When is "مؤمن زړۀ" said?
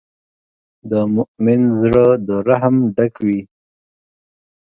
1.15-2.07